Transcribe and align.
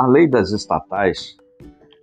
a 0.00 0.06
lei 0.06 0.26
das 0.26 0.50
estatais 0.50 1.36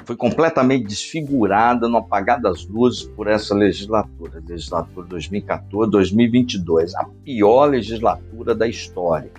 foi 0.05 0.15
completamente 0.15 0.85
desfigurada 0.85 1.89
no 1.89 1.97
apagar 1.97 2.39
das 2.39 2.63
luzes 2.67 3.01
por 3.01 3.25
essa 3.25 3.55
legislatura, 3.55 4.39
legislatura 4.47 5.07
2014-2022, 5.07 6.91
a 6.95 7.05
pior 7.25 7.65
legislatura 7.65 8.53
da 8.53 8.67
história. 8.67 9.31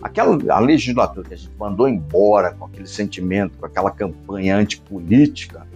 Aquela 0.00 0.38
a 0.50 0.58
legislatura 0.58 1.28
que 1.28 1.34
a 1.34 1.36
gente 1.36 1.52
mandou 1.58 1.86
embora 1.86 2.54
com 2.54 2.64
aquele 2.64 2.86
sentimento, 2.86 3.58
com 3.58 3.66
aquela 3.66 3.90
campanha 3.90 4.56
antipolítica, 4.56 5.66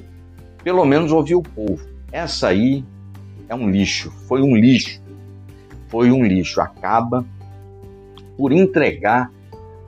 pelo 0.65 0.87
menos 0.87 1.13
ouviu 1.13 1.41
o 1.41 1.43
povo. 1.43 1.87
Essa 2.11 2.49
aí 2.49 2.83
é 3.51 3.55
um 3.55 3.71
lixo, 3.71 4.11
foi 4.27 4.41
um 4.41 4.57
lixo, 4.57 4.99
foi 5.89 6.11
um 6.11 6.25
lixo. 6.25 6.59
Acaba 6.63 7.23
por 8.35 8.51
entregar 8.51 9.31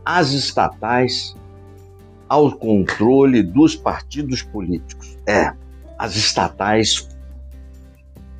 as 0.04 0.32
estatais 0.32 1.34
ao 2.32 2.50
controle 2.50 3.42
dos 3.42 3.76
partidos 3.76 4.40
políticos. 4.40 5.18
É, 5.28 5.52
as 5.98 6.16
estatais 6.16 7.06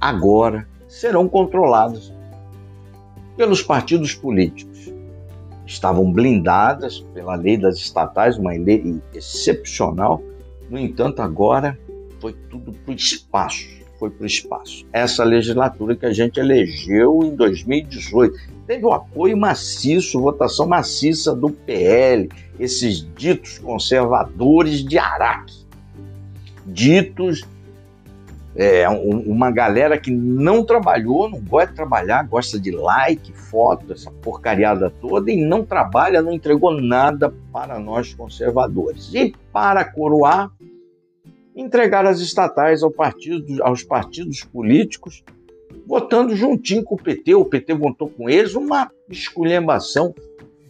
agora 0.01 0.67
serão 0.89 1.29
controladas 1.29 2.11
pelos 3.37 3.61
partidos 3.61 4.15
políticos. 4.15 4.91
Estavam 5.67 6.11
blindadas 6.11 7.01
pela 7.13 7.35
lei 7.35 7.59
das 7.59 7.77
estatais, 7.77 8.39
uma 8.39 8.53
lei 8.53 8.99
excepcional. 9.13 10.23
No 10.71 10.79
entanto, 10.79 11.21
agora 11.21 11.79
foi 12.19 12.33
tudo 12.49 12.73
para 12.73 12.93
o 12.93 12.97
espaço. 12.97 13.69
Foi 14.03 14.11
para 14.11 14.25
o 14.25 14.27
espaço. 14.27 14.85
Essa 14.93 15.23
legislatura 15.23 15.95
que 15.95 16.05
a 16.05 16.13
gente 16.13 16.41
elegeu 16.41 17.21
em 17.23 17.37
2018 17.37 18.37
teve 18.67 18.85
o 18.85 18.91
apoio 18.91 19.37
maciço, 19.37 20.21
votação 20.21 20.67
maciça 20.67 21.37
do 21.37 21.51
PL, 21.51 22.29
esses 22.59 23.07
ditos 23.15 23.61
conservadores 23.61 24.85
de 24.85 24.99
Araque. 24.99 25.55
Ditos 26.67 27.45
é, 28.57 28.89
uma 28.89 29.53
galera 29.53 29.97
que 29.97 30.11
não 30.11 30.65
trabalhou, 30.65 31.31
não 31.31 31.39
gosta 31.39 31.69
de 31.69 31.77
trabalhar, 31.77 32.27
gosta 32.27 32.59
de 32.59 32.73
like, 32.73 33.33
foto, 33.33 33.93
essa 33.93 34.11
porcariada 34.11 34.91
toda, 34.91 35.31
e 35.31 35.37
não 35.37 35.65
trabalha, 35.65 36.21
não 36.21 36.33
entregou 36.33 36.73
nada 36.73 37.33
para 37.53 37.79
nós 37.79 38.13
conservadores. 38.13 39.15
E 39.15 39.33
para 39.53 39.85
coroar, 39.85 40.51
entregar 41.55 42.07
as 42.07 42.21
estatais 42.21 42.83
ao 42.83 42.91
partido, 42.91 43.63
aos 43.63 43.83
partidos 43.83 44.43
políticos 44.43 45.23
votando 45.87 46.37
juntinho 46.37 46.85
com 46.85 46.95
o 46.95 47.03
PT. 47.03 47.35
O 47.35 47.45
PT 47.45 47.75
votou 47.75 48.09
com 48.09 48.29
eles 48.29 48.55
uma 48.55 48.91
esculhambação 49.09 50.15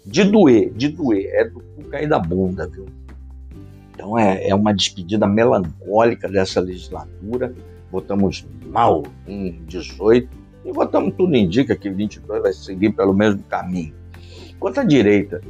de 0.05 0.24
doer, 0.24 0.72
de 0.72 0.89
doer. 0.89 1.30
É 1.33 1.44
do 1.48 1.61
cair 1.89 2.08
da 2.08 2.19
bunda, 2.19 2.69
viu? 2.69 2.86
Então 3.92 4.19
é, 4.19 4.48
é 4.48 4.55
uma 4.55 4.72
despedida 4.74 5.27
melancólica 5.27 6.28
dessa 6.28 6.61
legislatura. 6.61 7.55
Votamos 7.91 8.46
mal 8.67 9.02
em 9.27 9.62
18 9.67 10.28
e 10.64 10.72
votamos, 10.72 11.14
tudo 11.17 11.36
indica 11.36 11.77
que 11.77 11.91
22 11.91 12.42
vai 12.42 12.52
seguir 12.52 12.91
pelo 12.92 13.12
mesmo 13.12 13.42
caminho. 13.44 13.94
Quanto 14.58 14.80
à 14.80 14.84
direita 14.84 15.41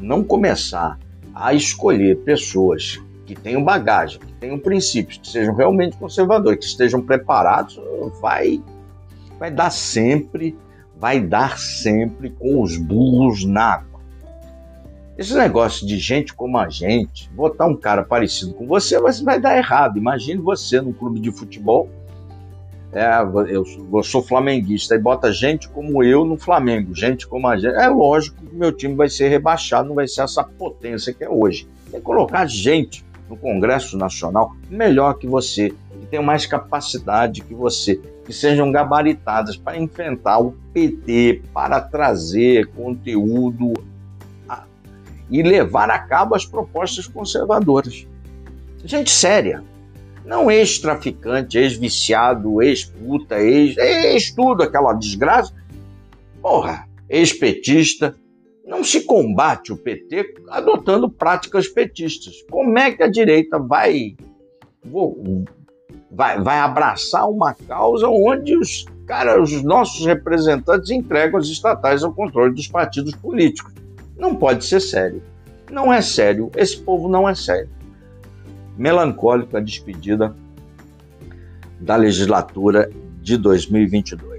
não 0.00 0.24
começar 0.24 0.98
a 1.34 1.54
escolher 1.54 2.18
pessoas 2.18 3.00
que 3.24 3.34
tenham 3.34 3.62
bagagem, 3.62 4.20
tenham 4.42 4.58
princípios, 4.58 5.18
que 5.18 5.28
sejam 5.28 5.54
realmente 5.54 5.96
conservadores, 5.96 6.58
que 6.58 6.64
estejam 6.64 7.00
preparados, 7.00 7.80
vai 8.20 8.60
vai 9.38 9.50
dar 9.50 9.70
sempre, 9.70 10.56
vai 10.96 11.20
dar 11.20 11.58
sempre 11.58 12.30
com 12.30 12.60
os 12.60 12.76
burros 12.76 13.44
na 13.44 13.74
água. 13.74 14.00
Esse 15.16 15.34
negócio 15.34 15.86
de 15.86 15.96
gente 15.98 16.34
como 16.34 16.58
a 16.58 16.68
gente, 16.68 17.30
botar 17.30 17.66
um 17.66 17.76
cara 17.76 18.02
parecido 18.02 18.52
com 18.54 18.66
você, 18.66 19.00
você 19.00 19.22
vai 19.22 19.40
dar 19.40 19.56
errado. 19.56 19.98
Imagine 19.98 20.40
você 20.40 20.80
num 20.80 20.92
clube 20.92 21.20
de 21.20 21.30
futebol, 21.30 21.88
é, 22.92 23.20
eu, 23.48 23.64
eu, 23.92 24.02
sou 24.02 24.22
flamenguista, 24.22 24.94
e 24.94 24.98
bota 24.98 25.32
gente 25.32 25.68
como 25.68 26.02
eu 26.02 26.24
no 26.24 26.36
Flamengo, 26.36 26.94
gente 26.94 27.26
como 27.26 27.48
a 27.48 27.56
gente. 27.56 27.74
É 27.74 27.88
lógico 27.88 28.44
que 28.44 28.54
meu 28.54 28.72
time 28.72 28.94
vai 28.94 29.08
ser 29.08 29.28
rebaixado, 29.28 29.88
não 29.88 29.94
vai 29.94 30.08
ser 30.08 30.22
essa 30.22 30.42
potência 30.44 31.12
que 31.12 31.24
é 31.24 31.28
hoje. 31.28 31.66
Tem 31.90 32.00
que 32.00 32.06
colocar 32.06 32.46
gente 32.46 33.04
no 33.32 33.36
Congresso 33.38 33.96
Nacional 33.96 34.54
melhor 34.68 35.14
que 35.14 35.26
você, 35.26 35.70
que 35.70 36.06
tem 36.10 36.22
mais 36.22 36.44
capacidade 36.44 37.40
que 37.40 37.54
você, 37.54 37.98
que 38.26 38.32
sejam 38.32 38.70
gabaritadas 38.70 39.56
para 39.56 39.78
enfrentar 39.78 40.38
o 40.38 40.52
PT, 40.74 41.42
para 41.52 41.80
trazer 41.80 42.66
conteúdo 42.68 43.72
a, 44.46 44.64
e 45.30 45.42
levar 45.42 45.88
a 45.88 45.98
cabo 45.98 46.34
as 46.34 46.44
propostas 46.44 47.06
conservadoras. 47.06 48.06
Gente 48.84 49.10
séria. 49.10 49.64
Não 50.26 50.50
ex-traficante, 50.50 51.58
ex-viciado, 51.58 52.62
ex-puta, 52.62 53.40
ex-tudo, 53.40 54.62
aquela 54.62 54.92
desgraça. 54.92 55.54
Porra, 56.40 56.86
ex-petista. 57.08 58.14
Não 58.72 58.82
se 58.82 59.02
combate 59.02 59.70
o 59.70 59.76
PT 59.76 60.32
adotando 60.48 61.10
práticas 61.10 61.68
petistas. 61.68 62.42
Como 62.50 62.78
é 62.78 62.90
que 62.90 63.02
a 63.02 63.06
direita 63.06 63.58
vai 63.58 64.16
vai, 66.10 66.40
vai 66.40 66.58
abraçar 66.58 67.28
uma 67.28 67.52
causa 67.52 68.08
onde 68.08 68.56
os, 68.56 68.86
cara, 69.06 69.42
os 69.42 69.62
nossos 69.62 70.06
representantes 70.06 70.88
entregam 70.88 71.38
as 71.38 71.48
estatais 71.48 72.02
ao 72.02 72.14
controle 72.14 72.54
dos 72.54 72.66
partidos 72.66 73.14
políticos. 73.14 73.74
Não 74.16 74.34
pode 74.34 74.64
ser 74.64 74.80
sério. 74.80 75.22
Não 75.70 75.92
é 75.92 76.00
sério. 76.00 76.50
Esse 76.56 76.78
povo 76.78 77.10
não 77.10 77.28
é 77.28 77.34
sério. 77.34 77.68
Melancólico 78.78 79.54
a 79.54 79.60
despedida 79.60 80.34
da 81.78 81.96
legislatura 81.96 82.88
de 83.20 83.36
2022. 83.36 84.31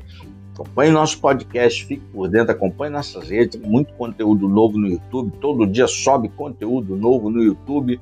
Acompanhe 0.53 0.91
nosso 0.91 1.19
podcast, 1.19 1.85
fique 1.85 2.05
por 2.13 2.29
dentro, 2.29 2.51
acompanhe 2.51 2.91
nossas 2.91 3.29
redes, 3.29 3.59
muito 3.59 3.93
conteúdo 3.93 4.47
novo 4.47 4.77
no 4.77 4.87
YouTube. 4.87 5.31
Todo 5.41 5.65
dia 5.65 5.87
sobe 5.87 6.29
conteúdo 6.29 6.95
novo 6.95 7.29
no 7.29 7.41
YouTube 7.41 7.99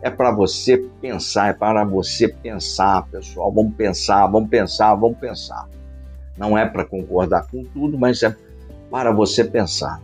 é 0.00 0.10
para 0.10 0.30
você 0.30 0.78
pensar, 1.00 1.50
é 1.50 1.52
para 1.52 1.84
você 1.84 2.28
pensar, 2.28 3.06
pessoal. 3.08 3.52
Vamos 3.52 3.74
pensar, 3.74 4.26
vamos 4.26 4.48
pensar, 4.48 4.94
vamos 4.94 5.18
pensar. 5.18 5.68
Não 6.36 6.56
é 6.56 6.66
para 6.66 6.84
concordar 6.84 7.46
com 7.50 7.64
tudo, 7.64 7.98
mas 7.98 8.22
é 8.22 8.34
para 8.90 9.10
você 9.10 9.44
pensar. 9.44 10.00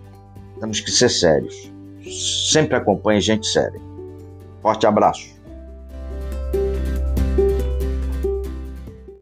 Temos 0.58 0.80
que 0.80 0.90
ser 0.90 1.08
sérios. 1.08 1.72
Sempre 2.50 2.76
acompanhe 2.76 3.20
gente 3.20 3.46
séria. 3.46 3.80
Forte 4.60 4.86
abraço. 4.86 5.33